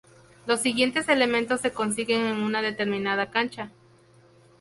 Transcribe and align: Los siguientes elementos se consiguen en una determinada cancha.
Los 0.47 0.61
siguientes 0.61 1.09
elementos 1.09 1.61
se 1.61 1.73
consiguen 1.73 2.25
en 2.25 2.37
una 2.41 2.63
determinada 2.63 3.29
cancha. 3.29 3.69